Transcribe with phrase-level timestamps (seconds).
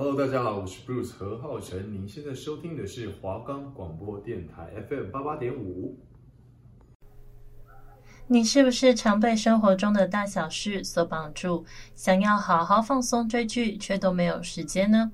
[0.00, 1.92] Hello，大家好，我是 Bruce 何浩晨。
[1.92, 5.98] 您现在收听的是华冈广播电台 FM 八八点五。
[8.28, 11.64] 你是不是常被生活中的大小事所绑住，
[11.96, 15.10] 想要好好放松追剧，却都没有时间呢？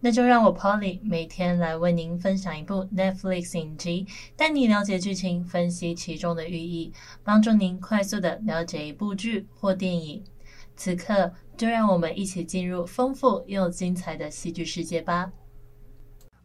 [0.00, 4.06] 那就让我 Polly 每天来为您分享一部 Netflix 影集，
[4.36, 6.92] 带你了解剧情，分析其中的寓意，
[7.24, 10.22] 帮助您快速的了解一部剧或电影。
[10.76, 15.32] 此刻，就让我们一起进入丰富又精彩的戏剧世界吧。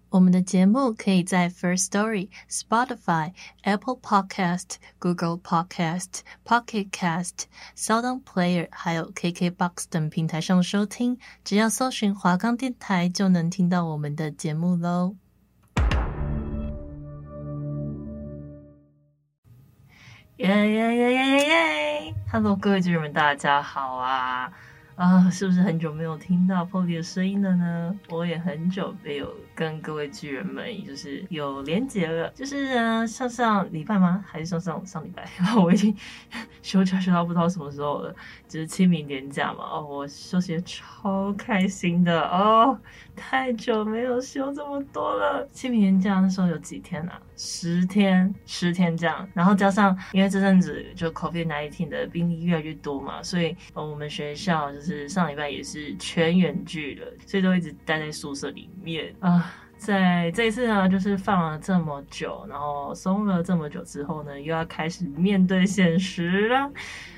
[0.10, 7.44] 我们的节目可以在 First Story、Spotify、Apple Podcast、Google Podcast、Pocket Cast、
[7.78, 11.20] SoundOn Player，还有 KKBox 等平台上收听。
[11.44, 15.16] 只要搜寻华冈电台，就能听到我们的节目喽。
[20.38, 24.52] 耶耶耶耶耶耶！Hello，各位剧友们，大家好啊！
[24.96, 28.00] 啊，是不是很久没有听到 Polly 的声音了呢？
[28.10, 32.30] 我也很久没有跟各位剧人们就是有连结了。
[32.36, 34.24] 就是啊，上上礼拜吗？
[34.28, 35.28] 还是上上上礼拜？
[35.60, 35.96] 我已经
[36.62, 38.16] 休假休到不知道什么时候了。
[38.48, 42.78] 就是清明连假嘛，哦，我休息超开心的哦，
[43.16, 45.48] 太久没有休这么多了。
[45.52, 47.20] 清明连假那时候有几天啊？
[47.36, 49.28] 十天，十天这样。
[49.34, 59.54] 然后加上因为这阵子就 COVID-19 的病例越来越多嘛，所以我们学校就是上礼拜也是全远距了，所以都一直待在宿舍里面啊。
[59.76, 66.72] 在这一次呢，就是放了这么久，然后松了这么久之后呢，又要开始面对现实了，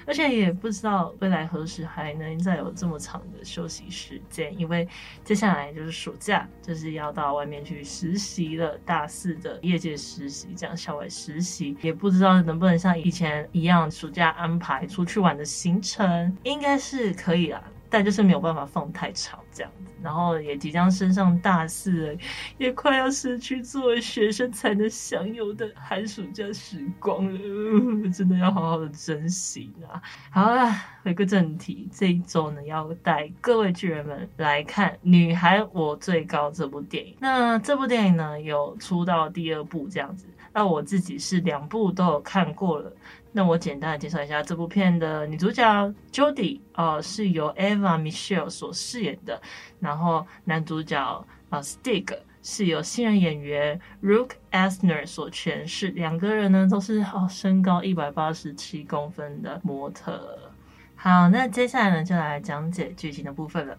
[0.05, 4.87] 而且也不知道未来何时还能再有这么长的休息时间，因为
[5.23, 17.63] 接下来就是暑假，就是要到外面去实习了，大四的业界实习，这样校外实习，也不知道能不能像以前一样，暑假安排出去玩的行程，应该是可以啦。
[17.95, 22.17] 但就是没有办法放太长这样子，然后也即将升上大四，
[22.57, 27.39] 也快要失去作为学生才能享有的寒暑假时光了，
[28.11, 30.01] 真的要好好的珍惜啊！
[30.29, 30.69] 好了，
[31.05, 37.15] 回归正题，这一周呢要带各位巨人们来看《女孩我最高》这部电影。
[37.21, 42.91] 那这部电影呢有出到第二部这样子，那我自己是两部都有看过了。
[43.37, 49.41] 那我简单的介绍一下这部片的女主角 Jodie，呃，是由 Eva Michelle 所饰演的，
[49.81, 60.39] 然后男主角呃 Stig 是由新人演员 Luke Asner 所诠释，两个人呢都是哦身高一百八十七公分的模特。
[60.95, 63.77] 好，那接下来呢就来讲解剧情的部分了。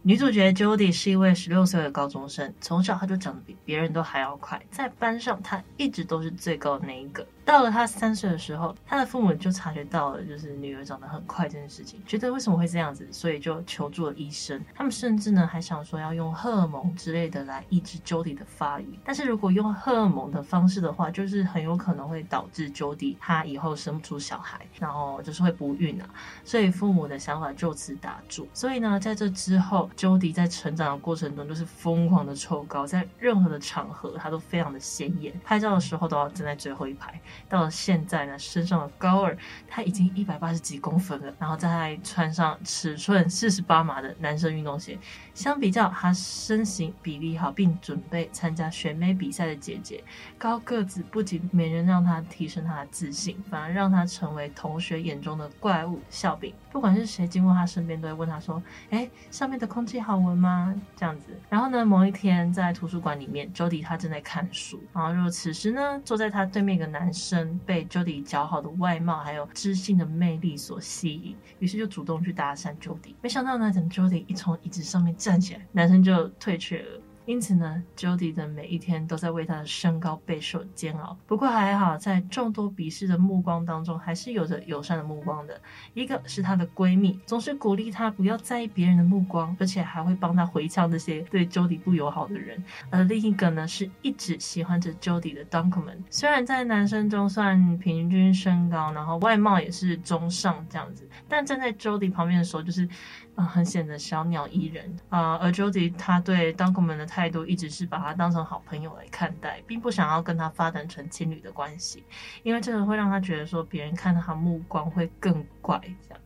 [0.00, 7.26] 女主角 Jodie 是一位十六岁的高中生，从小她就长得比别人都还要快，在班上她一直都是最高的那一个。
[7.46, 14.60] 到了她三岁的时候，她的父母就察觉到了，就是女儿长得很快这件事情，觉得为什么会这样子，所以就求助了医生。
[14.74, 26.10] 他们甚至呢还想说要用荷尔蒙之类的来抑制 Jodie 的发育，但是如果用荷尔蒙的方式的话，就是很有可能会导致 Jodie 她以后生不出小孩，然后就是会不孕啊。
[26.44, 28.48] 所以父母的想法就此打住。
[28.52, 37.20] 所以呢，在这之后，Jodie 在成长的过程中就是疯狂的抽高，在任何的场合她都非常的显眼，拍照的时候都要站在最后一排。
[37.48, 39.36] 到了现在呢，身上的高二，
[39.68, 44.98] 他已经一百八十几公分了，然后再穿上尺寸四十八码的男生运动鞋。
[45.34, 50.02] 相比较，他身形比例好，并准备参加选美比赛的姐姐，
[50.38, 56.52] 高个子不仅没能让他提升他的自信，反而让他成为同学眼中的怪物笑柄。
[56.76, 61.28] 不管是谁经过他身边，都会问他说：“哎，上面的空气好闻吗？”这样子。
[61.48, 73.14] 然后呢，某一天在图书馆里面，Jodie 她正在看书，然后就此时呢，坐在他对面一个男生被 Jodie 姣好的外貌还有知性的魅力所吸引，于是就主动去搭讪 Jodie。
[73.22, 77.00] 没想到呢，等 Jodie 一从椅子上面站起来，男生就退却了。
[77.26, 81.16] 因此呢，Jodie 的每一天都在为她的身高备受煎熬。
[81.26, 85.60] 不过还好，在众多鄙视的目光当中，还是有着友善的目光的。
[85.92, 92.62] 一个是她的闺蜜，总是鼓励她不要在意别人的目光，而且还会帮她回呛那些对 Jodie 不友好的人。
[92.90, 95.98] 而另一个呢，是一直喜欢着 Jodie 的 Dunkman。
[96.08, 102.88] 虽然在男生中算平均身高，然后外貌也是中上这样子，但站在 Jodie 旁边的时候，就是。
[103.36, 112.02] 啊、很显得小鸟依人啊、而 Jodie 他对 Dunkerman 的态度一直是把他当成好朋友来看待，并不想要跟他发展成情侣的关系，
[112.42, 116.20] 因为这个会让他觉得说别人看他目光会更怪这样。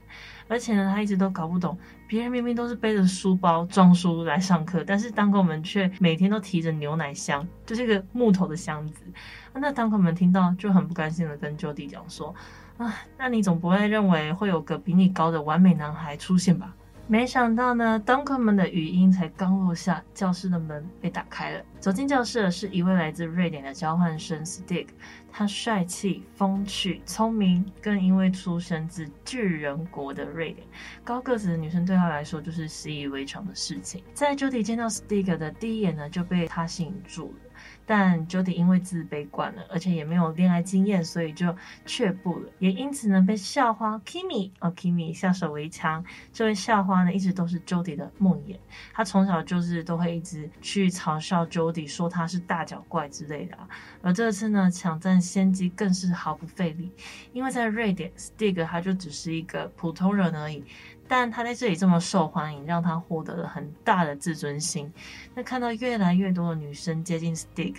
[0.46, 1.78] 而且呢，他一直都搞不懂，
[2.08, 9.04] 别人明明都是背着书包装书来上课，但是 Dunkerman 却每天都提着牛奶箱，就是一个木头的箱子。
[9.52, 12.34] 那 Dunkerman 听到就很不甘心的跟 Jodie 讲说：
[12.78, 16.74] 啊，那你总不会认为会有个比你高的完美男孩出现吧？
[17.10, 21.64] 没想到呢，Duncan 们的语音才刚落下，教室的门被打开了。
[21.80, 24.86] 走进教室的是一位来自瑞典的交换生 Stig。
[25.32, 30.64] 他帅气、风趣、聪明，更因为出生自巨人国的瑞典，
[31.02, 34.04] 高个子的女生对他来说就是习以为常的事情。
[34.14, 37.49] 在 Jody 见到 Stig 的第一眼呢，就被他吸引住了。
[37.92, 41.52] 但 Jody 因为自卑惯了，而且也没有恋爱经验，所以就
[41.84, 42.48] 却步了。
[42.60, 46.04] 也因此呢，被校花 Kimi 哦 Kimi 下手为强。
[46.32, 48.56] 这位校花呢，一直都是 Jody 的梦魇。
[48.92, 53.58] 她从小就是都会一直去嘲笑 Jody，说他是大脚怪之类的。
[54.02, 56.92] 而这次呢，抢占先机更是毫不费力，
[57.32, 60.64] 因为在瑞典，Stig 他就只是一个普通人而已。
[61.10, 64.90] 但他在这里这么受欢迎，让他获得了很大的自尊心。
[65.34, 67.74] 那看到越来越多的女生接近 Stick，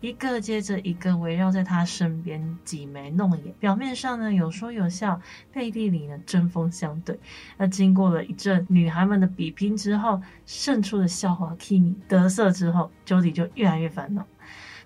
[0.00, 5.20] 一个接着一个围绕在他身边挤眉弄眼，表面上呢有说有笑，
[5.52, 7.18] 背地里呢针锋相对。
[7.56, 14.24] 那经过了一阵女孩们的比拼之后，胜出的校花 Kimi 得瑟之后，Jody 就越来越烦恼。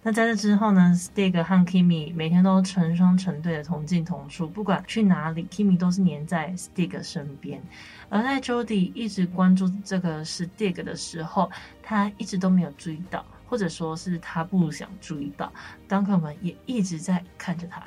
[0.02, 7.62] 那在这之后呢，Stig 和 Kimi 每天都成双成对的同进同出，不管去哪里，Kimi 都是黏在 Stig 身边。
[8.08, 11.50] 而在 Jody 一直关注这个 Stig 的时候，
[11.82, 15.52] 他一直都没有注意到，或者说是他不想注意到
[15.86, 17.82] 当客们也一直在看着他。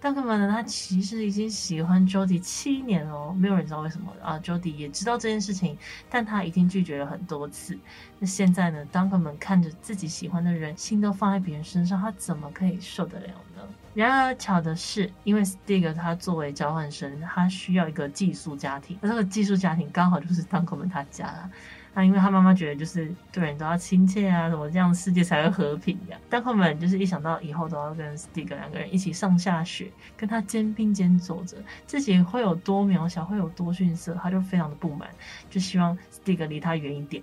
[0.00, 4.38] Duncan 呢，他其实已经喜欢 Jody 七年了，没有人知道为什么啊。
[4.38, 5.76] Jody 也知道这件事情，
[6.08, 7.76] 但他已经拒绝了很多次。
[8.20, 13.62] 那现在呢，Duncan 看着自己喜欢的人，心都放在别人身上，他怎么可以受得了呢？
[13.94, 21.50] 然而巧的是，因为 Stig 他作为交换生，他需要一个寄宿家庭，而这个寄宿家庭刚好就是 Duncan 他家了。
[21.94, 26.16] 那因为他妈妈觉得就是对人都要亲切啊，什么这样世界才会和平呀。
[26.30, 31.56] 但后面就是一想到以后都要跟 Stig 两个人一起上下学，跟他肩并肩走着，
[31.86, 35.08] 自己会有多渺小，会有多逊色，他就非常的不满，
[35.50, 37.22] 就希望 Stig 离他远一点。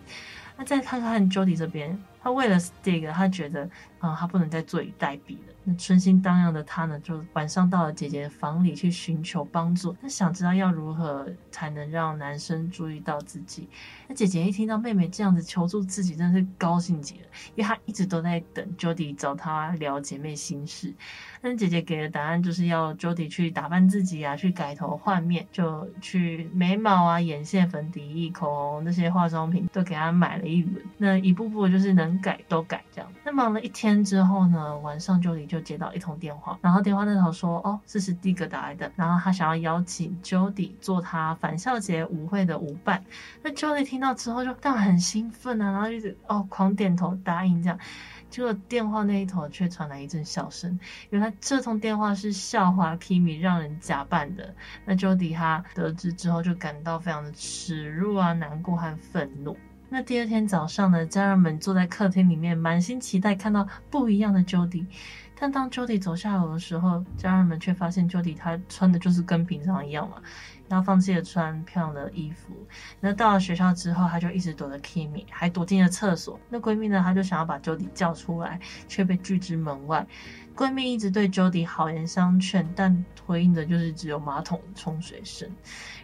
[0.58, 3.66] 那再看看 Jody 这边，他为了 Stig，他觉得
[4.00, 5.54] 啊、嗯，他不能再坐以待毙了。
[5.64, 9.96] 那春心荡漾的他呢，就晚上到了姐姐的房里去寻求帮助。
[10.02, 13.70] 他想知道要如何才能让男生注意到自己。
[14.08, 20.92] 那姐姐一听到妹妹这样子求助自己，真的是高兴极了，因为她一直都在等 Jody 找她聊姐妹心事。
[21.42, 30.84] 那姐姐给的答案就是要 Jody 去打扮自己啊，去改头换面，就去眉毛啊、眼线、粉底液、口红那些化妆品都给她买了一轮。
[30.98, 33.12] 那一步步就是能改都改这样。
[33.24, 43.04] 那忙了一天之后呢，晚上 Jody 就接到一通电话，然后电话那头说：“哦，这是 Dig 打来的，然后他想要邀请 Jody 做他返校节舞会的舞伴。”
[43.44, 47.80] 那 Jody 听到之后就当然很兴奋啊，然后一直哦狂点头答应这样。
[48.28, 50.78] 结果电话那一头却传来一阵笑声，
[51.10, 54.54] 原来这通电话是校花 Kimi 让人假扮的。
[54.84, 59.56] 那 Jody 他得知之后就感到非常的耻辱啊、难过和愤怒。
[59.90, 64.86] 那第二天早上呢，家人们坐在客厅里面，满心期待看到不一样的 Jody。
[65.38, 70.16] 但当 Jody 走下楼的时候，家人们却发现 Jody 她穿的就是跟平常一样嘛，
[70.68, 72.54] 然后放弃了穿漂亮的衣服。
[73.00, 76.40] 那到了学校之后，她就一直躲着 Kimi，还躲进了厕所。
[76.50, 80.08] 那闺蜜呢，她就想要把 Jody 叫出来，却被拒之门外。
[80.56, 85.50] 闺蜜一直对 Jody 好言相劝，但回应的就是只有马桶冲水声。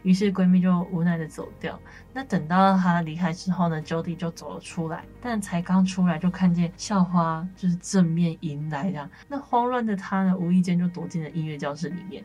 [0.04, 1.80] 于是闺蜜就无奈的走掉。
[2.14, 9.10] 那等到她离开之后呢，Jody 就走了出来，但才刚出来就看见校花就是正面迎来的。
[9.28, 12.24] 那慌乱的她呢，无意间就躲进了音乐教室里面，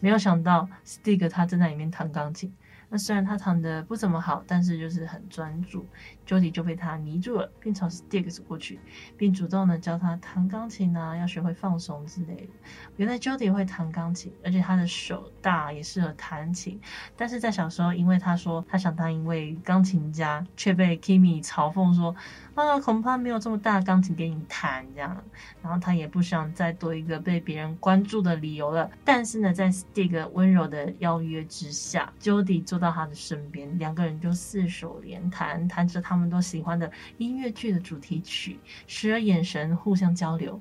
[0.00, 2.52] 没有想到 Stig 他正在里面弹钢琴。
[2.88, 5.86] 那虽然他弹得不怎么好，但是就是很专注。
[6.26, 8.80] Jody 就被他迷住了，并朝 Stig 走过去，
[9.16, 12.48] 并主动的教他弹钢琴啊，要学会放松之类的。
[12.96, 16.80] 原来 Jody 会弹钢琴，而且他的手大，也适合弹琴。
[17.16, 22.14] 但是在小时候，因为他说他想当一位钢琴家，却被 Kimi 嘲讽说
[22.54, 25.22] 啊，恐怕没有这么大的钢琴给你弹这样。
[25.62, 28.90] 然后他也不想再多一个被别人关注的理由了。
[29.04, 36.14] 但是呢，在 Stig 温柔的邀约之下，Jody 坐到他的身边，两个人就四手联弹，弹着他。
[36.14, 40.60] 们都喜欢的音乐剧的主题曲，时而眼神互相交流，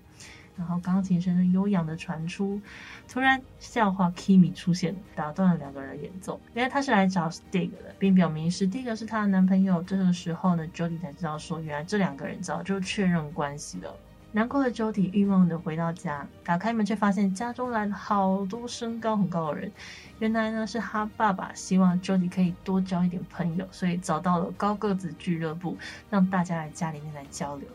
[0.57, 2.61] 然后钢琴声悠扬的传出。
[3.05, 6.39] 突然，笑话 Kimi 出现，打断了两个人的演奏。
[6.53, 9.83] 原来他是来找 Stig 的，并表明是 Stig 是他的男朋友。
[9.83, 13.93] 这个时候呢，Jody 才知道说，原来这两个人早就确认关系了。
[14.35, 19.71] 难过的 Jody 郁闷的回到家，打开门却发现家中来了好多身高很高的人。
[20.19, 25.77] 原来呢，是他爸爸希望 Jody 可以多交一点朋友，所以找到了高个子俱乐部，
[26.09, 27.65] 让大家来家里面来交流。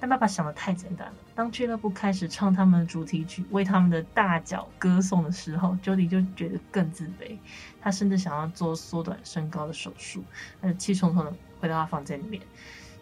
[0.00, 1.14] 但爸爸想得太简单了。
[1.36, 7.36] 当俱乐部开始唱他们的主题曲，为他们的大脚歌颂的时候，Jody 就觉得更自卑。
[7.80, 10.24] 他甚至想要做缩短身高的手术，
[10.60, 12.42] 他就气冲冲的回到他房间里面。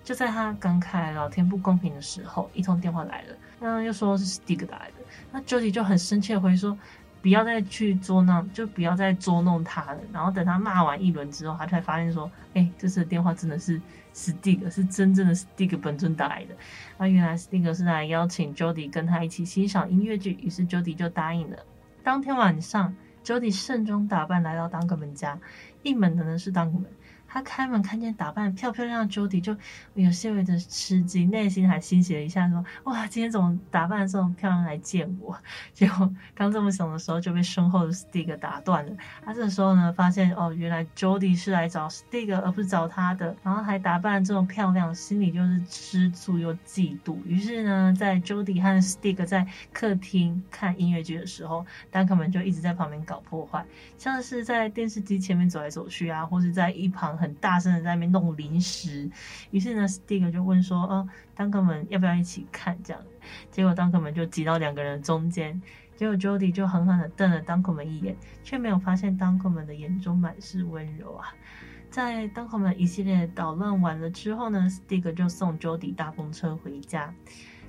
[0.08, 4.94] 就在他感慨老天不公平的时候，一通电话来了，那又说是 Stig 打来的。
[5.30, 6.78] 那 Jody 就很生气的回说。
[7.20, 9.98] 不要再去捉弄，就不要再捉弄他了。
[10.12, 13.78] 然后等他骂完一轮之后，他才发现说：“哎，这次的电话真的是
[14.14, 16.54] Stig，是真正的 Stig 本尊打来的。”
[16.96, 21.58] 那原来 Stig 是来邀请 Jody 跟他一起欣赏音乐剧，于是 Jody 就答应了。
[22.04, 25.36] 当天晚上，Jody 盛装打扮来到 Dunkman 家，
[25.82, 26.84] 应门的呢是 Dunkman。
[27.28, 29.54] 他开门看见打扮漂漂亮亮的 Jody，就
[29.92, 35.36] 有些微的吃惊，内心还欣喜了一下，说：“哇，今天怎么打扮这么漂亮来见我？”
[35.74, 38.92] 结果刚这么想的时候，就被身后的 Stig 打断了。
[39.22, 47.18] 他这时候呢，发现哦，原来 Jody 是来找 Stig 而不是找他的，然后还打扮这么漂亮，心里就是吃醋又嫉妒。
[47.26, 53.66] 于是呢，在 Jody 和 Stig 在客厅看音乐剧的时候，Dunkman 就一直在旁边搞破坏，
[53.98, 57.17] 像是在电视机前面走来走去啊，或是在一旁。
[57.18, 59.10] 很大声的在那边弄零食，
[59.50, 63.02] 于是呢，Stig 就问说：“哦，Dunkman 要不要一起看？”这样，
[63.50, 65.60] 结果 Dunkman 就挤到两个人中间，
[65.96, 71.34] 结果 Jody 就狠狠的瞪了 Dunkman 一眼，却没有发现 Dunkman 的眼中满是温柔啊。
[71.90, 77.12] 在 Dunkman 一系列捣乱完了之后呢，Stig 就送 Jody 搭公车回家。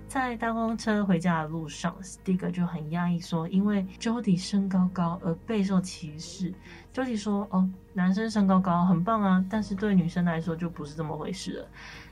[0.09, 6.51] 在搭公车回家的路上，Stig 就很压抑说，因为 Jody 身高高而备受歧视。
[6.91, 11.67] Jody 说：“哦，男生身高高很棒啊，但是对女生来说就不是这么回事了。”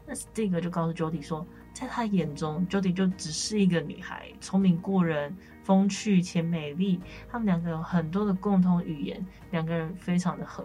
[0.05, 7.01] 那 Stig 就告诉 Jody 说，在他眼中，Jody 就只是一个女孩，聪明过人，风趣且美丽。
[7.27, 10.63] 他们两个有很多的共同语言，两个人非常的合。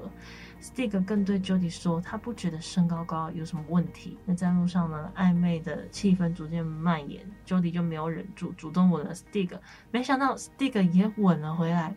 [0.63, 4.17] Stig 更对 Jody 说，他不觉得身高高有什么问题。
[4.25, 9.51] 那在路上呢，暧昧的气氛逐渐蔓延，Jody 就没有忍住，主动吻了 Stig。
[9.91, 11.93] 没想到 Stig 也吻了回来。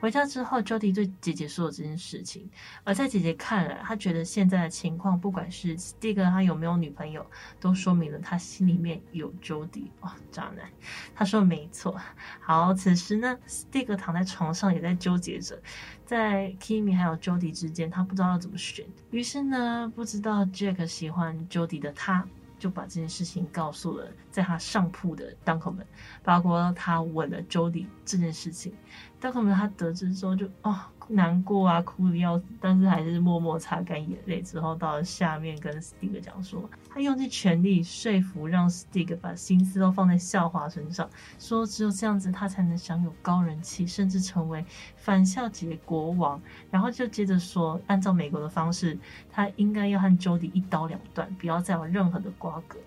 [0.00, 2.48] 回家之后，Jody 对姐姐说了这件事情，
[2.84, 7.26] 而在姐姐看来，她觉得现在的情况，不管是 Stig 他有没有女朋友，
[7.58, 9.86] 都说明了他心里面有 Jody。
[10.00, 10.70] 哇，渣男！
[11.14, 12.00] 他说没错。
[12.40, 15.60] 好，此时呢，Stig 躺在床上也在纠结着，
[16.04, 18.86] 在 Kimi 还有 Jody 之间，他不知道要怎么选。
[19.10, 22.24] 于是呢，不知道 Jack 喜欢 Jody 的他。
[22.58, 25.84] 就把这件事情告诉了在他上铺的 Dunkman，
[26.24, 28.74] 包括他吻了 Jody 这件事情。
[29.20, 30.76] 但可能他得知之后就哦。
[31.10, 41.08] 难过啊，哭的要死，但是还是默默擦干眼泪之后，到了下面跟 Stig 讲说，他用尽全力说服让 Stig 把心思都放在校花身上，
[41.38, 44.62] 说只有这样子他才能享有高人气，甚至成为
[44.96, 46.38] 返校节国王。
[46.70, 48.98] 然后就接着说，按照美国的方式，
[49.32, 52.78] 他应该要和 Jody 一刀两断，不要再有任何的瓜葛。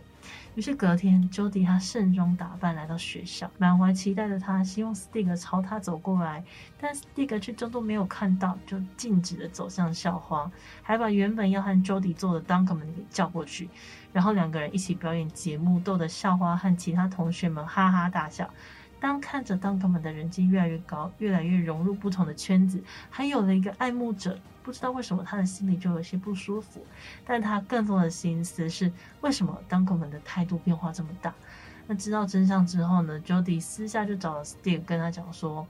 [0.55, 6.43] 于是隔天，Jody 她盛装打扮来到学校，满怀期待的他希望 Stig 朝他走过来，
[6.77, 13.69] 但 Stig 却装作没有看到，就径直的走向校花，还把原本要和 Jody 做的 Dunkman 给叫过去，
[14.11, 18.49] 然后两个人一起表演节目，逗得校花和其他同学们哈哈大笑。
[19.01, 26.85] 当看着 Dunkman 的人气越来越高，越来越融入不同的圈子，还有了一个爱慕者，不知道为什么他的心里就有些不舒服。
[27.25, 28.91] 但他更多的心思是，
[29.21, 31.33] 为什么 Dunkman 的态度变化这么大？
[31.87, 35.65] 那知道真相之后呢，Jody 私下就找了 Stig 跟他讲说，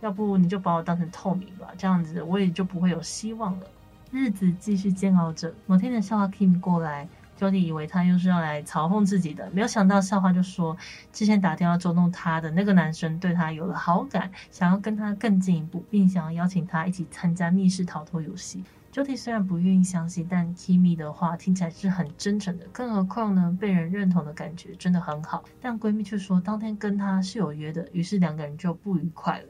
[0.00, 3.66] 要不你就把我当成透明吧，这样子我也就不会有希望了。
[4.10, 7.06] 日子继续煎熬着，某天的笑话 Kim 过来。
[7.42, 10.76] Jody 以为他又是要来嘲讽自己的，没有想到校花就说，
[11.12, 18.62] 之前打电话捉弄他的那个男生对他有了好感，想要跟他更进一步，并想要邀请他一起参加密室逃脱游戏。
[18.92, 25.42] Jody 虽然不愿意相信，但 Kimi 的话听起来是很真诚的，更何况呢，被人认同的感觉真的很好。
[25.60, 29.48] 但闺蜜却说当天跟他是有约的，于是两个人就不愉快了。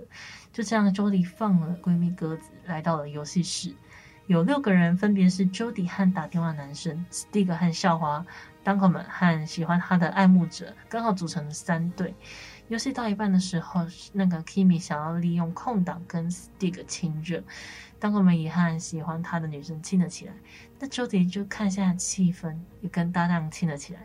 [0.50, 3.74] 就这样，Jody 放了闺蜜鸽子，来到了游戏室。
[4.26, 8.24] 有六个人，分别是 Jody 和打电话男生，Stig 和校花
[8.64, 12.14] ，Dunkman 和喜欢他的爱慕者，刚好组成了三对。
[12.68, 17.42] 游戏到一半的时候，那个 Kimi 想要利用空档跟 Stig 亲热
[18.02, 20.32] 当我们遗憾喜欢他的女生亲了起来。
[20.80, 24.00] 那 Jody 就看下气氛，也跟搭档亲了起来。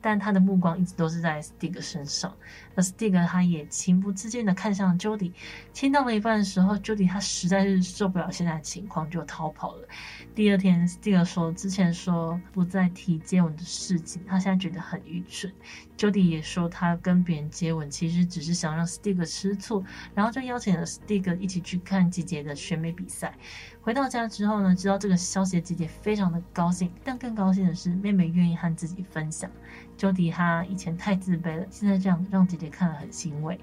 [0.00, 2.34] 但他的目光一直都是在 Stig 身上，
[2.74, 5.32] 而 Stig 他也情不自禁的看向 Jody，
[5.72, 9.86] 亲到了一半的时候，Jody 他实在是受不了现在的情况，就逃跑了。
[10.34, 15.52] 第二天，Stig 说之前说不再提接吻的事情，他现在觉得很愚蠢。
[15.96, 23.34] Jody 也说他跟别人接吻其实只是想让 Stig 吃醋，然后就邀请了 Stig 一起去看姐姐的选美比赛。
[23.80, 29.50] 回到家之后呢，知道这个消息的姐姐非常的高兴，但更高兴的是妹妹愿意和自己分享。
[29.98, 33.58] Jody 她以前太自卑了，现在这样让姐姐看了很欣慰。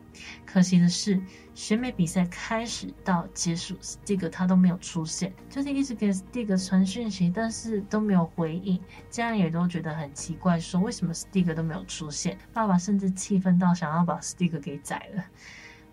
[0.45, 1.21] 可惜的是，
[1.55, 5.33] 选美比赛开始到结束，Stig 他都没有出现。
[5.51, 12.37] Jody 一直给 Stig 传讯息，但是都没有回应，家人也都觉得很奇怪，说为什么 Stig 都没有出现？
[12.53, 15.23] 爸爸甚至气愤到想要把 Stig 给宰了。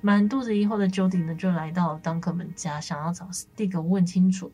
[0.06, 4.52] 满肚子疑惑的 Jody 呢，就来到了 Dunkerman 家，想要找 Stig 问清楚。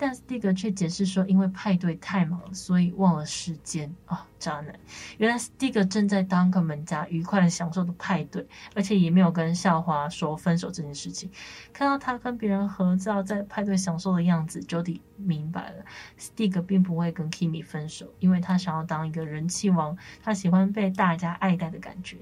[0.00, 3.94] 但 Stiger 却解释说，因为派对太忙，所以忘了时间。
[4.06, 4.74] 哦，渣男！
[5.18, 11.30] 原来 Stiger 正在 Dunkerman 家愉快的享受的派对，而且也没有跟校花说分手这件事情。
[11.74, 15.84] 看到他跟别人合照，在派对享受的样子，Jody 明白了
[16.18, 22.16] Stiger 并不会跟 Kimi 分手，因为他想要当一个人气王，他喜欢被大家爱戴的感觉。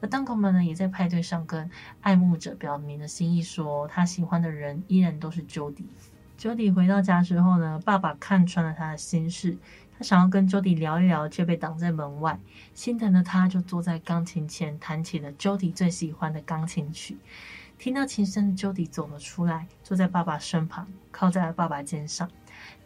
[0.00, 1.68] 而 Dunkerman 呢，也在派对上跟
[2.00, 5.86] 爱慕者表明了心意，说他喜欢的人依然都是 Jody。
[6.38, 9.56] Jody 回到家之后呢，爸爸看穿了他的心事，
[9.96, 12.38] 他想要跟 Jody 聊一聊，却被挡在门外。
[12.74, 17.16] 心疼的他，就坐在钢琴前，弹起了 Jody 最喜欢的钢琴曲。
[17.78, 22.28] 听到琴声的 Jody 走了出来，坐在爸爸身旁，靠在了爸爸肩上。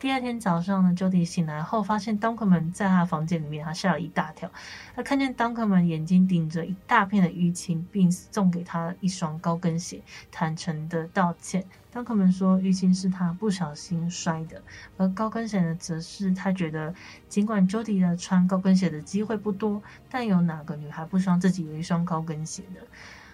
[0.01, 4.49] 第二天早上呢，Jody 醒来后发现 Dunkerman 在他房间里面，他吓了一大跳。
[4.95, 10.01] 他看见 Dunkerman 眼睛顶着一大片的淤青，并送给他一双高跟鞋，
[10.31, 11.65] 坦诚的道歉。
[11.93, 14.63] Dunkerman 说，淤青是他不小心摔的，
[14.97, 16.95] 而高跟鞋呢，则是他觉得，
[17.29, 22.81] 尽管 Jody 的穿高跟鞋的机会不多，但有哪个女孩不希望自己有一双高跟鞋呢？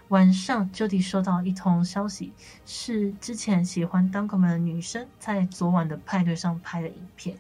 [0.09, 2.33] 晚上，Jody 收到一通消息，
[2.67, 7.37] 是之前喜欢 Dunkerman 的女生在昨晚的派对上拍的影片。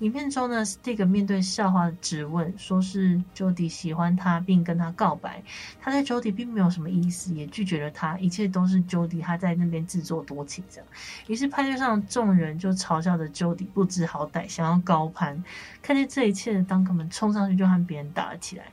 [0.00, 5.42] 影片中呢，Stig 面对校花的质问，说是 Jody 喜欢他，并跟他告白。
[5.78, 10.86] 他对 Jody 并没有什么意思，也拒绝了他，一切都是 Jody 他在那边自作多情这样。
[11.26, 15.44] 于是派对上众人就嘲笑着 Jody 不知好歹，想要高攀。
[15.82, 18.64] 看见这一切的 Dunkerman 冲上去就和别人打了起来。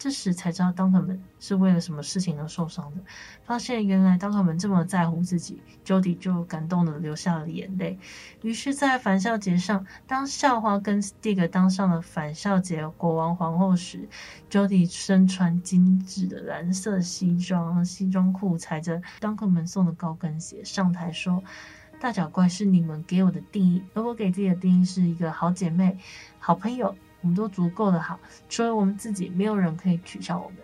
[0.00, 3.02] 这时才知道 Donkman 是为了什么事情而受伤的，
[3.44, 7.98] 发现原来 Donkman 这么在乎自己，Jody 就感动的流下了眼泪。
[8.40, 14.08] 于是，在返校节上，当校花跟 Stig 当上了返校节国王皇后时
[14.50, 21.44] ，Jody 身穿精致的蓝色西装，西装裤，踩着 Donkman 送的高跟鞋上台说
[22.00, 25.98] ：“大脚怪是你们给我的定义，而我给自己的定义是一个好姐妹、
[26.38, 30.58] 好朋友。”我们都足够的好，除了我们自己，没有人可以取笑我们。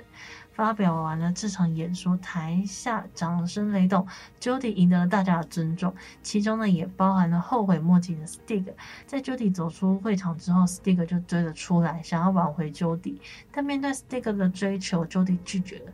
[0.52, 4.06] 发表完了这场演说，台下掌声雷动
[4.40, 8.64] ，Jody 赢得了大家的尊重，其中呢也包含了后悔莫及的 Stig。
[9.04, 13.18] 在 Jody 走出会场之后，Stig 就追了出来，想要挽回 Jody，
[13.52, 15.92] 但面对 Stig 的追求，Jody 拒绝了。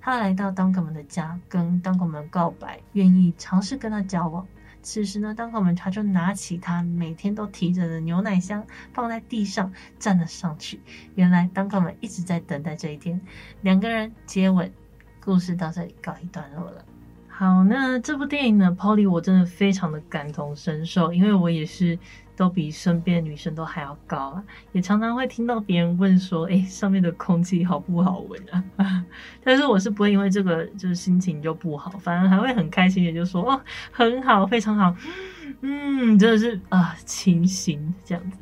[0.00, 2.22] 他来到 d u n k m a n 的家，跟 d u n k m a
[2.22, 4.46] n 告白，愿意尝试跟他交往。
[4.84, 10.80] 此时呢当个门他就拿起他每天都提着的牛奶箱，放在地上，站了上去。
[11.16, 13.20] 原来当个门一直在等待这一天，
[13.62, 14.70] 两个人接吻。
[15.24, 16.84] 故事到这里告一段落了。
[17.36, 21.98] 好，那这部电影呢，Polly 我真的非常的感同身受，因为我也是。
[22.36, 24.42] 都比身边女生都还要高啊！
[24.72, 28.64] 也常常会听到别人问说：“诶，上面的空气好不好闻啊？”
[29.44, 33.60] 但是我是不会因为这个就是心情就不好，反而还会很开心的就说：“哦，
[33.92, 34.92] 很好，非常好。”
[35.62, 38.38] 嗯，真的是啊，清新这样子。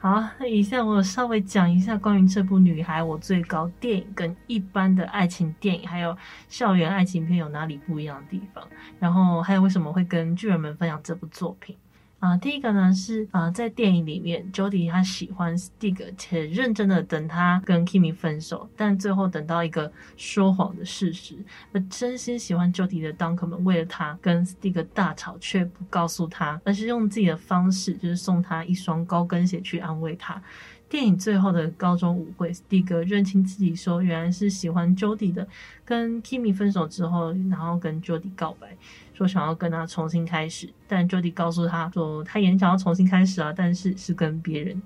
[0.00, 6.16] 好，那以下我稍微讲一下关于这部《女孩我最高》电影跟一般的爱情电影还有
[6.48, 8.64] 校园爱情片有哪里不一样的地方，
[9.00, 11.76] 然后还有为什么会跟巨人们分享这部作品。
[12.20, 21.36] 啊，第一个呢是啊，在电影里面，Jody 他喜欢 Stig，且认真的等他跟 Kimi 分手，但最后等到一个说谎的事实。
[21.72, 30.42] 而真心喜欢 Jody 的 Dunkerman 为了他跟 Stig 大吵，却不告诉他，而是用自己的方式，就是送他一双高跟鞋去安慰他。
[30.88, 35.46] 电影最后的高中舞会，Stig 认清自己说原来是喜欢 Jody 的，
[35.84, 38.74] 跟 Kimi 分手之后，然后跟 Jody 告白。
[39.18, 44.80] 说想要跟他重新开始，但 Jody 告诉他说他也想要重新开始啊，但是是跟别人。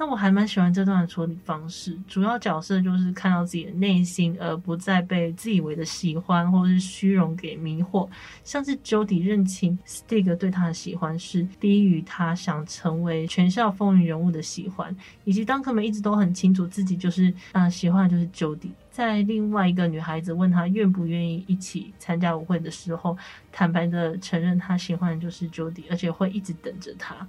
[0.00, 8.08] 那我还蛮喜欢这段的处理方式，主要角色就是看到自己的内心，而不再被自以为的喜欢或者是虚荣给迷惑。
[8.44, 18.70] 像是 Jody 认清 Stig 对他的喜欢是低于他想成为全校风云人物的喜欢，以及 Dunkerman 一直都很清楚自己就是啊、喜欢的就是 Jody。
[18.98, 23.16] 在另外一个女孩子问他愿不愿意一起参加舞会的时候，
[23.52, 27.24] 坦白的承认他喜欢的就是 Jody，而且会一直等着他。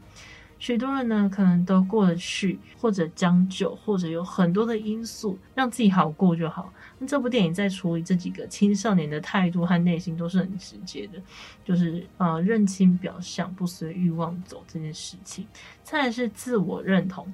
[0.57, 6.73] 许多人呢，可能都过得去，或者将就，或者有很多的因素让自己好过就好。
[6.97, 11.21] 那这部电影在处理这几个青少年的态度和内心都是很直接的，
[11.63, 15.45] 就是呃认清表象，不随欲望走这件事情。
[15.83, 17.31] 再来是自我认同，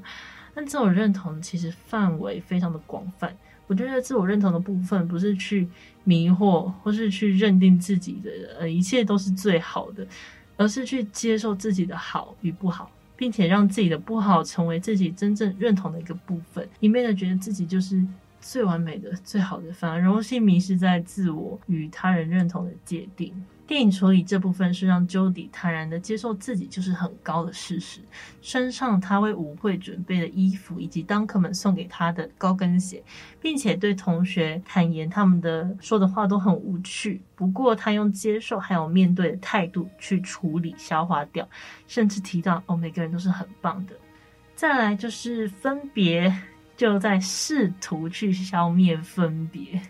[0.54, 3.34] 那自我认同其实范围非常的广泛。
[3.68, 5.68] 我觉得自我认同的部分不是去
[6.04, 10.06] 迷惑，或是去认定自己的呃一切都是最好的，
[10.58, 12.92] 而是去接受自己的好与不好。
[13.18, 18.06] 并且让自己的不好成为自己真正认同的一个部分，一昧的觉得自己就是
[18.42, 23.34] 最完美的、最好的，反而容易迷失在自我与他人认同的界定。
[23.68, 28.00] 电影处理这部分是让 Jody 坦然的接受自己就是很高的事实，
[28.42, 33.04] 穿上他为舞会准备的衣服，以及 Dunker 们送给他的高跟鞋，
[33.42, 37.22] 并且对同学坦言他们的说的话都很无趣。
[37.36, 41.48] 不过他用接受还有面对的态度去处理消化掉，
[41.88, 43.96] 甚至提到哦，每个人都是很棒的。
[44.54, 46.32] 再来就是分别，
[46.78, 49.82] 就在试图去消灭分别。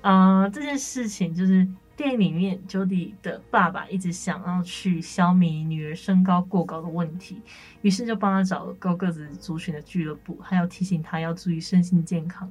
[0.00, 1.64] 啊、这件事情就是。
[1.98, 7.42] 电影里面，Jody 的爸爸一直想要去消弭女儿身高过高的问题，
[7.82, 12.48] 于是就帮他找了高个子族群的俱乐部，还要提醒他要注意身心健康。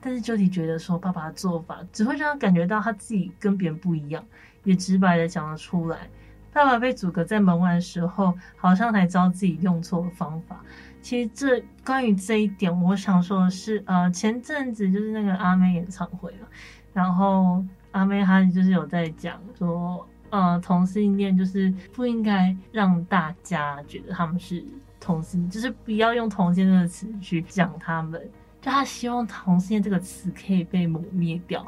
[0.00, 4.24] 但是 Jody 觉得说，爸爸的做法只会让他感觉到他自己跟别人不一样，
[4.64, 6.08] 也直白的讲了出来。
[6.50, 10.64] 爸爸被阻隔在门外的时候，好像才知道自己用错了方法。
[11.02, 16.48] 其实这关于这一点，我想说的是，呃，前阵子就是那个阿妹演唱会嘛，
[16.94, 17.62] 然后。
[17.96, 24.62] 阿妹她就是有在讲说，呃，同性恋就是不应该让大家觉得他们是
[25.00, 28.20] 同性，就是不要用同性这个词去讲他们，
[28.60, 31.66] 就他希望同性恋这个词可以被抹灭掉。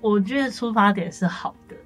[0.00, 1.76] 我觉得出发点是好的，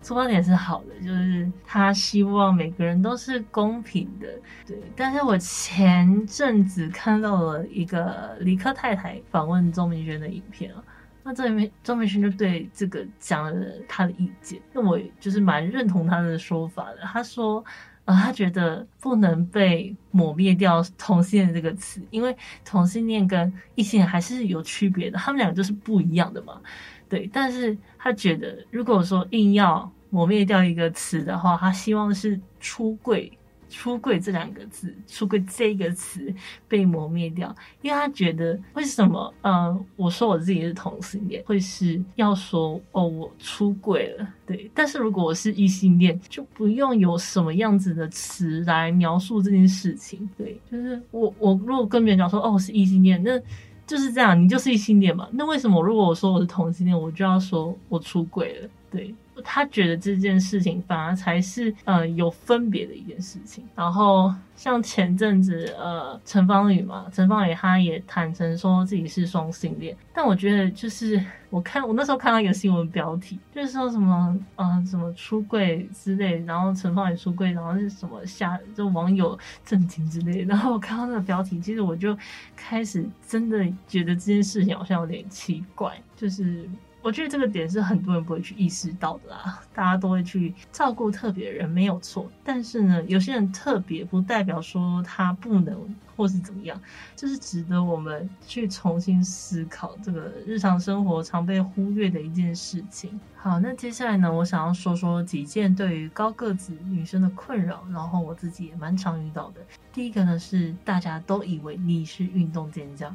[0.00, 4.28] 出发点是好的，就是他希望每个人都是公平的，
[4.64, 4.80] 对。
[4.94, 10.84] 但是我前阵子看到了一个李克太太访问钟明轩的影片啊。
[11.26, 16.98] 那这里面钟明轩就对这个讲了他的意见，那我就是蛮认同他的说法的。
[16.98, 17.64] 他说，
[18.04, 26.60] 呃，他觉得不能被抹灭掉同性恋这个词，因为同性恋跟异性恋还是有区别的，他们两个就是不一样的嘛。
[27.08, 33.32] 对，但是他觉得如果说硬要抹灭掉一个词的话，他希望是出柜。
[33.68, 36.32] 出柜这两个字，出柜这个词
[36.68, 44.70] 被磨灭掉，因为他觉得为什么，呃，我说我自己是同性恋，会是要说哦，我出柜了，对。
[44.74, 50.58] 但是如果我是异性恋，就不用有什么样子的词来描述这件事情，对。
[50.70, 53.40] 就是我，我如果跟别人讲说哦，我是异性恋，那
[53.86, 55.28] 就是这样，你就是异性恋嘛。
[55.32, 59.14] 那为什么如果我说我是同性恋，我就要说我出轨了，对？
[59.42, 63.66] 他觉得这件事情反而才是呃有分别的一件事情。
[63.74, 69.96] 然后像前阵子呃陈芳语嘛，陈芳语他也坦诚说自己是双性恋。
[70.12, 71.20] 但我觉得就是
[71.50, 80.44] 我看我那时候看到一个新闻标题，就是说什么呃什么出柜之类，然后陈芳语出柜，然后是什么下就网友震惊之类。
[80.44, 82.16] 然后我看到那个标题，其实我就
[82.54, 86.68] 开始真的觉得这件事情好像有点奇怪，就是。
[87.04, 92.30] 我觉得这个点是很多人不会去意识到的啦，大家都会去照顾特别人，没有错。
[92.42, 95.78] 但是呢，有些人特别不代表说他不能
[96.16, 96.80] 或是怎么样，
[97.14, 103.20] 就是值得我们去重新思考这个日常生活常被忽略的一件事情。
[103.36, 109.60] 好，那接下来呢，我想要说说几件对于高个子女生的困扰，然后我自己也蛮常遇到的。
[109.92, 113.14] 第一个呢是大家都以为你是运动健将。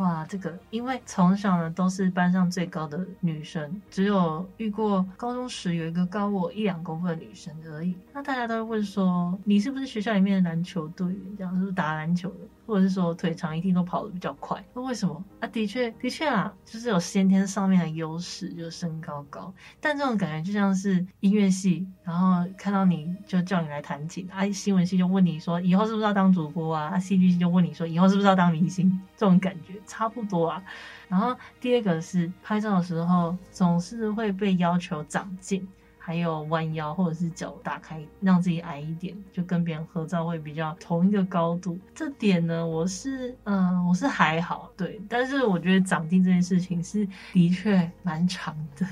[0.00, 7.94] 哇，这个因为从小呢都是班上最高的女生，只有遇过高中时有一个高我一两公分的女生而已。
[8.14, 11.36] 那大家都会问说，你是不是学校里面的篮球队员？
[11.36, 12.36] 这样是不是打篮球的？
[12.66, 14.64] 或者是说腿长一定都跑得比较快？
[14.72, 15.48] 那为什么啊？
[15.48, 19.52] 的确，的确啊，就是有先天上面的优势，就是身高高。
[19.80, 26.90] 但这种感觉就像是音乐系，然后看到你就叫你来弹琴啊；新闻系就问你说以后是不是要当主播啊？
[26.94, 28.88] 啊，戏剧系就问你说以后是不是要当明星？
[29.16, 30.62] 这种感觉差不多啊。
[31.08, 35.66] 然后第二个是拍照的时候总是会被要求长镜。
[36.02, 41.78] 还有弯腰或者是脚打开，让自己矮一点，就跟别人合照会比较同一个高度。
[41.94, 45.00] 这点呢，我是嗯、我是还好，对。
[45.08, 48.86] 但是我觉得长镜这件事情是的确蛮长的，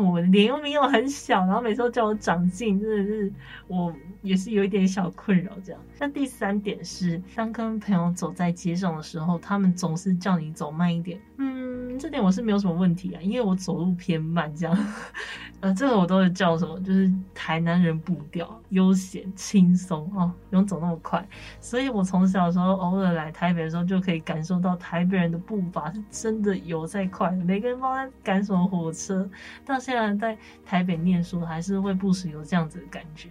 [0.00, 3.32] 我脸又没有很小，然后每次都叫我长进，真的是
[3.66, 5.52] 我也是有一点小困扰。
[5.64, 5.80] 这样。
[5.98, 11.20] 那第三点是，当跟朋友走在街上的时候，他们总是叫你走慢一点。
[11.38, 11.62] 嗯。
[11.98, 14.76] 这点我是没有什么问题啊，因为我走路偏慢，这样，
[15.60, 21.24] 呃，这个我都会叫什么，就是台南人步调，悠闲轻松哦，不用走那么快。
[21.60, 29.28] 所以我从小时候偶尔来台北的时候，就可以感受到台北人的步伐是真的有在快，每个人不知道在赶什么火车。
[29.64, 33.28] 但虽然在台北念书，还是会不时有这样子的感觉，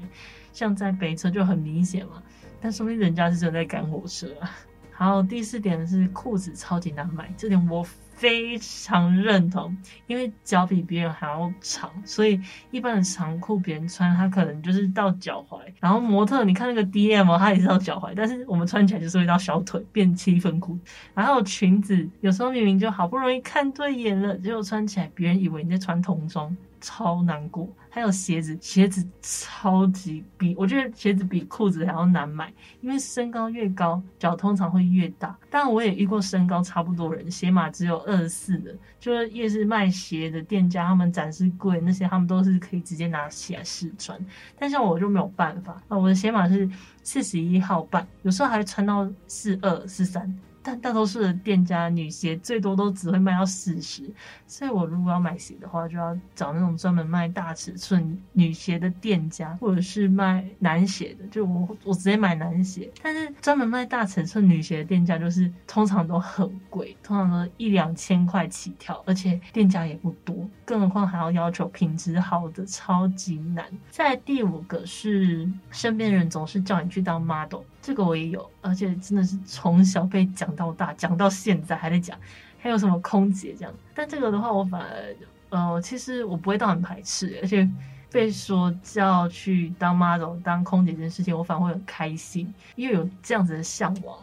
[0.52, 2.22] 像在北车就很明显嘛，
[2.60, 4.52] 但说明人家是真的在赶火车啊。
[4.92, 7.84] 好，第四点是裤子超级难买，这点我
[8.22, 15.60] 非常认同，因为脚比别人还要长，所以一般的长裤别人穿，它可能就是到脚踝。
[15.80, 20.78] 然后模特，你看那个 DM，他也是到脚踝，但是我们穿起来就是会到小腿，变七分裤。
[21.16, 26.56] 然后裙子有时候明明就好不容易看对眼了，结果穿起来别人以为你在穿童装。
[26.82, 35.38] 超难过，还有鞋子，鞋子超级比我觉得鞋子比裤子还要难买，因为身高越高，脚通常会越大。
[35.50, 44.20] 但我也遇过身高差不多人，鞋码只有二十四的，就是夜市卖鞋的店家，他们展示柜那些，他们都是可以直接拿起来试穿。
[44.58, 46.70] 但像我就没有办法啊，我的鞋码是
[47.04, 50.36] 四十一号半，有时候还穿到四二、四三。
[50.64, 54.04] 但大多数的店家女鞋最多都只会卖到四十，
[54.46, 62.92] 所以我如果要买鞋的话，就要找那种专门卖大尺寸女鞋的店家，或者是卖男鞋的，就我我直接买男鞋。
[63.02, 73.66] 但是专门卖大尺寸女鞋的店家，就是通常都很贵，通常都一两千块起跳，而且店家也不多，更何况还要要求品质好的，超级难。
[73.90, 77.62] 再第五个是身边人总是叫你去当 model。
[77.82, 82.18] 这个我也有，而且真的是从小被讲到大，讲到现在还在讲。
[82.64, 85.16] 还有什么空姐这样，但这个的话，我反而
[85.50, 87.68] 呃，其实我不会到很排斥，而且
[88.12, 94.16] 被说叫去当 model、当空姐这件事情，我反而会很开心，因为有这样子的向往。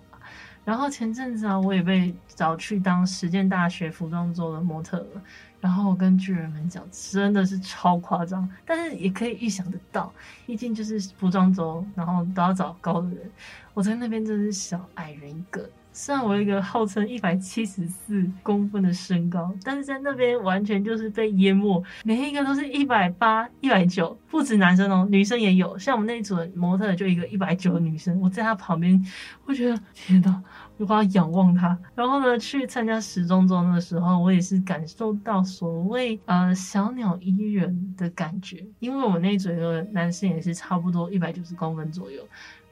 [0.65, 5.23] 然后前阵子啊，我也被找去当实践大学服装周的模特了。
[5.61, 10.13] 然后我跟巨人们讲，真的是超夸张，但是也可以预想得到，
[10.47, 13.29] 毕竟就是服装周，然后都要找高的人。
[13.75, 25.77] 我在那边真的是小矮人一个，虽然我有一个号称一百七十四公分的身高，但是在那边完全就是被淹没，每一个都是一百八、一百九，不止男生哦，女生也有。
[25.79, 29.05] 像我们那一组的模特就一个一百九的女生，我在她旁边，
[29.45, 30.43] 我觉得天哪！
[30.79, 42.23] 就要仰望他，然后呢，去参加时装周的时候，我也是感受到所谓呃小鸟依人的感觉，因为我那组的男生也是差不多一百九十公分左右，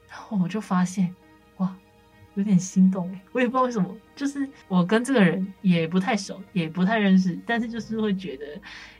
[0.08, 1.12] 然后我就发现，
[2.36, 8.44] 有点心动，我也不知道为什么，就是我跟这个人也不太熟，也不太认识，但是就是会觉得，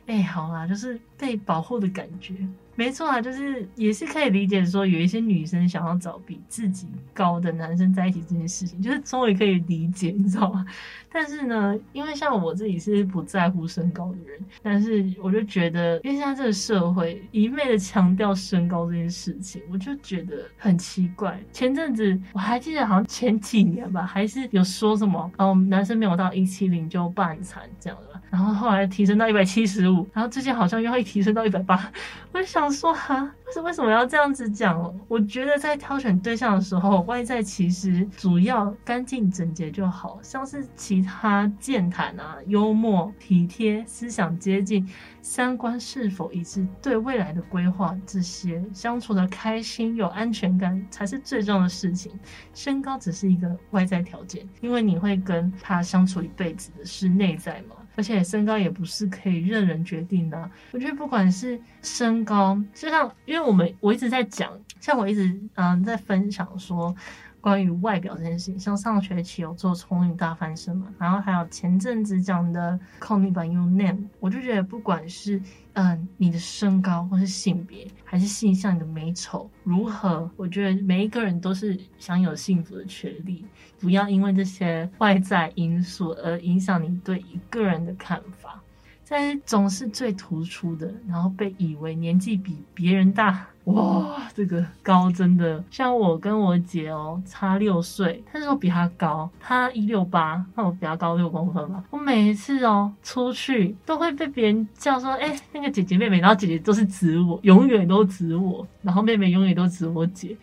[0.05, 2.33] 哎，好啦，就是被保护的感觉。
[2.75, 10.63] 没错啊，就是也是可以理解说，有一些女生想要找比自己高的男生在一起这件事情，就是终于可以理解，你知道吗？
[11.11, 21.41] 但是呢，因为像我自己是不在乎身高的人，但是我就觉得，因为现在这个社会一味的强调身高这件事情，我就觉得很奇怪。
[21.51, 25.06] 前阵子我还记得，好像前几年吧，还是有说什么，
[25.37, 28.19] 哦，男生没有到一七零就半残这样的。
[28.29, 31.91] 然后后来提升到一百七十五，然后最近好像又会提升到一百八。
[32.33, 34.93] 我就想说，哈，是为什么要这样子讲？
[35.07, 44.87] 我觉得在挑选对象的时候，外在其实主要干净整洁就好，像是其他健谈啊、幽默、体贴、思想接近、
[45.29, 52.17] 三观是否一致、对未来的规划这些，相处的开心、有安全感才是最重要的事情。
[52.53, 57.75] 身高只是一个外在条件，因为你会跟他相处一辈子的是内在嘛。
[57.97, 60.49] 而且身高也不是可以任人决定的。
[60.71, 66.95] 我觉得不管是身高，就像因为我们我一直在讲，像我一直嗯、在分享说
[67.39, 75.41] 关于外表这件事情，像上学期有做聪明大翻身嘛，然后还有前阵子讲的 Call Me By Your Name，我就觉得不管是
[75.73, 83.45] 嗯、你的身高或是性别，还是性向你的美丑如何，我觉得每一个人都是享有幸福的权利。
[83.79, 88.59] 不要因为这些外在因素而影响你对一个人的看法。
[89.03, 101.83] 在总是最突出的，然后被以为年纪比别人大，哇，这个高真的像我跟我姐哦，差六岁，但是我比她高，她一六八，那我比她高六公分吧。
[101.89, 110.37] 我每一次哦出去都会被别人叫说，哎，那个姐姐妹妹，然后姐姐都是指我，永远都指我，然后妹妹永远都指我姐，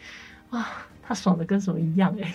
[0.51, 0.63] 哇，
[1.03, 2.35] 她爽的跟什么一样哎。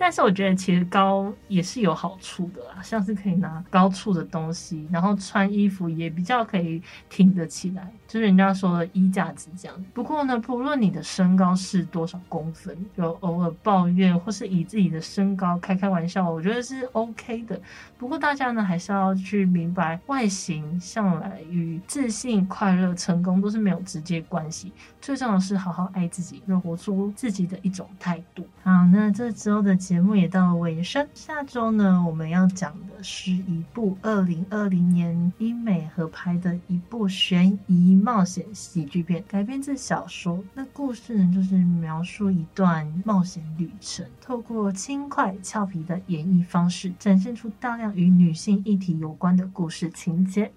[0.00, 9.84] 但是我觉得其实高也是有好处的啦，像是可以拿高处的东西，然后穿衣服也比较可以挺得起来，就是人家说的衣架子这样。
[9.92, 17.60] 不过呢，不论你的身高是多少公分，就偶尔抱怨或是以自己的身高开开玩笑，我觉得是 OK 的。
[17.98, 24.72] 不过大家呢还是要去明白，外形向来与自信、快乐、成功都是没有直接关系。
[24.98, 28.46] 最重要是好好爱自己，活出自己的一种态度。
[28.62, 31.08] 好，那这周的节目也到了尾声。
[31.14, 40.40] 下周呢，我们要讲的是一部二零二零年英美合拍的一部悬疑冒险喜剧片，改编自小说。
[40.54, 50.52] 那故事呢，就是描述一段冒险旅程，透过轻快俏皮的演绎方式，展现出大量与女性议题有关的故事情节。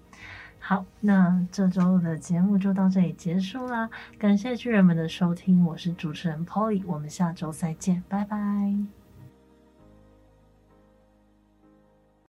[0.60, 8.93] 好，那这周的节目就到这里结束啦，感谢巨人们的收听，我是主持人 Polly，我们下周再见，拜拜。